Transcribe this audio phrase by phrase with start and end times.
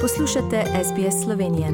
[0.00, 1.68] Poslušate SBS Slovenije.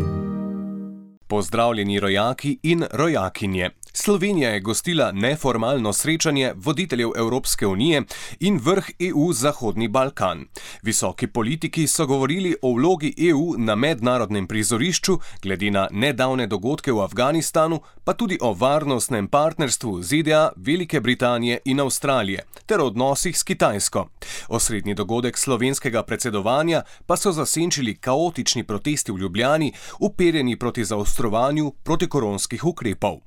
[1.27, 3.71] Pozdravljeni rojaki in rojakinje.
[3.99, 8.03] Slovenija je gostila neformalno srečanje voditeljev Evropske unije
[8.41, 10.45] in vrh EU Zahodni Balkan.
[10.83, 17.01] Visoki politiki so govorili o vlogi EU na mednarodnem prizorišču, glede na nedavne dogodke v
[17.01, 24.09] Afganistanu, pa tudi o varnostnem partnerstvu ZDA, Velike Britanije in Avstralije ter odnosih s Kitajsko.
[24.49, 32.65] Osrednji dogodek slovenskega predsedovanja pa so zasenčili kaotični protesti v Ljubljani, uperjeni proti zaostrovanju protikoronskih
[32.65, 33.21] ukrepov.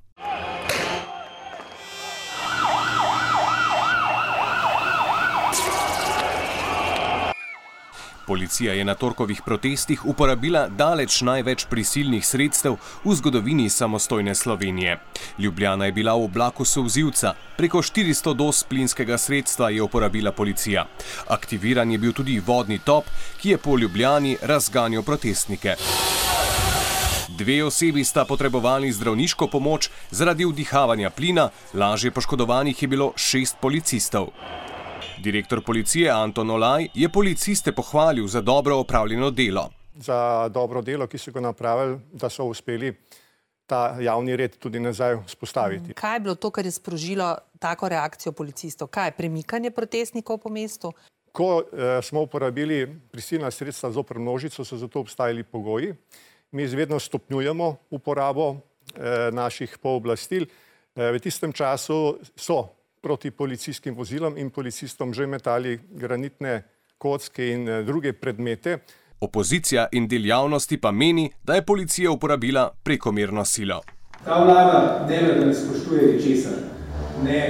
[8.29, 14.99] Policija je na torkovih protestih uporabila daleč največ prisilnih sredstev v zgodovini samostojne Slovenije.
[15.39, 20.85] Ljubljana je bila v oblaku sovzivca, preko 400 dos plinskega sredstva je uporabila policija.
[21.27, 23.09] Aktiviran je bil tudi vodni top,
[23.41, 25.75] ki je po Ljubljani razganjal protestnike.
[27.29, 34.29] Dve osebi sta potrebovali zdravniško pomoč zaradi vdihavanja plina, lažje poškodovanih je bilo šest policistov.
[35.23, 39.69] Direktor policije Anton Olaj je policiste pohvalil za dobro opravljeno delo.
[39.95, 42.93] Za dobro delo, ki so ga napravili, da so uspeli
[43.67, 45.93] ta javni red tudi nazaj vzpostaviti.
[45.93, 48.87] Kaj je bilo to, kar je sprožilo tako reakcijo policistov?
[48.87, 50.93] Kaj je premikanje protestnikov po mestu?
[51.31, 55.93] Ko eh, smo uporabili prisilna sredstva za množico, so zato obstajali pogoji.
[56.51, 60.47] Mi izvedno stopnjujemo uporabo eh, naših pooblastil.
[60.95, 66.63] Eh, v tistem času so proti policijskim vozilom in policistom že metali granitne
[66.97, 68.77] kocke in eh, druge predmete.
[69.19, 73.81] Opozicija in del javnosti pa meni, da je policija uporabila prekomerno silo.
[74.23, 76.53] Ta vlada ne le, da ne spoštuje ničesar,
[77.23, 77.41] ne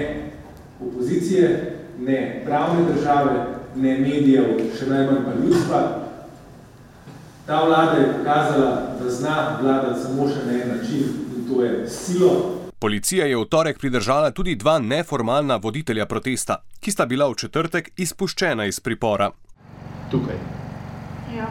[0.82, 4.46] opozicije, ne pravne države, ne medijev,
[4.78, 5.82] še najmanj pa ljudstva.
[7.46, 11.04] Ta vlada je pokazala, da zna vladati samo še na en način
[11.38, 12.59] in to je silo.
[12.80, 17.92] Policija je v torek pridržala tudi dva neformalna voditelja protesta, ki sta bila v četrtek
[17.98, 19.32] izpuščena iz pripora.
[20.12, 20.40] Tukaj.
[21.36, 21.50] Ja.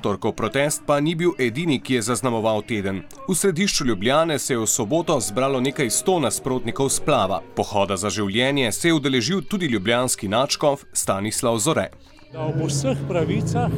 [0.00, 3.02] Torkov protest pa ni bil edini, ki je zaznamoval teden.
[3.28, 7.40] V središču Ljubljane se je v soboto zbralo nekaj sto nasprotnikov splava.
[7.56, 11.88] Pohoda za življenje se je udeležil tudi ljubljanski načkov Stanislav Zore.
[12.32, 13.72] Da ob vseh pravicah,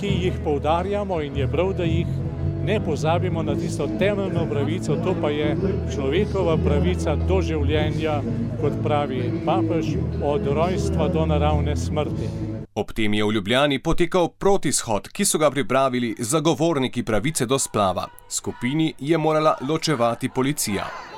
[0.00, 2.25] ki jih poudarjamo in je prav, da jih
[2.66, 5.56] ne pozabimo na tisto temeljno pravico, to pa je
[5.94, 8.18] človekova pravica do življenja,
[8.60, 12.30] kot pravi papež, od rojstva do naravne smrti.
[12.74, 18.08] Ob tem je v Ljubljani potekal protishod, ki so ga pripravili zagovorniki pravice do splava.
[18.28, 21.15] Skupini je morala ločevati policija.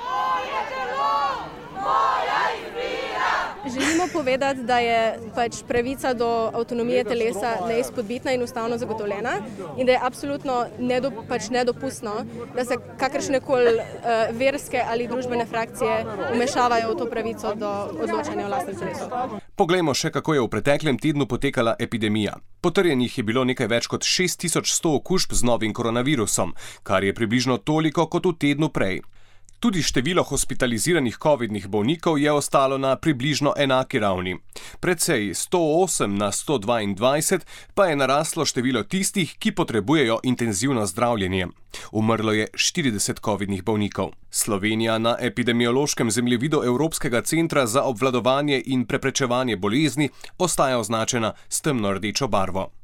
[4.18, 5.00] Povedati, da je
[5.34, 9.32] pač pravica do avtonomije telesa neizpodbitna in ustavno zagotovljena
[9.76, 12.14] in da je absolutno nedop, pač nedopustno,
[12.54, 17.70] da se kakršne koli uh, verske ali družbene frakcije umešavajo v to pravico do
[18.02, 19.10] odločanja o lastnem telesu.
[19.56, 22.38] Poglejmo še, kako je v preteklem tednu potekala epidemija.
[22.60, 28.06] Potrjenih je bilo nekaj več kot 6100 okužb z novim koronavirusom, kar je približno toliko
[28.06, 29.02] kot v tednu prej.
[29.58, 34.36] Tudi število hospitaliziranih COVID-nih bolnikov je ostalo na približno enaki ravni.
[34.80, 37.40] Predvsej 108 na 122
[37.74, 41.46] pa je naraslo število tistih, ki potrebujejo intenzivno zdravljenje.
[41.92, 44.14] Umrlo je 40 COVID-nih bolnikov.
[44.30, 50.08] Slovenija na epidemiološkem zemljevidu Evropskega centra za obvladovanje in preprečevanje bolezni
[50.38, 52.77] ostaja označena s temno rdečo barvo.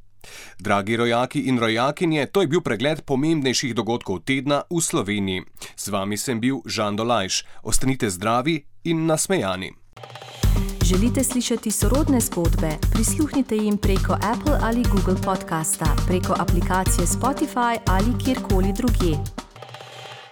[0.59, 5.45] Dragi rojaki in rojakinje, to je bil pregled pomembnejših dogodkov tedna v Sloveniji.
[5.77, 7.45] Z vami sem bil Žan Dolajš.
[7.63, 9.73] Ostanite zdravi in nasmejani.
[10.85, 12.71] Želite slišati sorodne zgodbe?
[12.93, 19.44] Prisluhnite jim preko Apple ali Google podcasta, preko aplikacije Spotify ali kjerkoli drugje.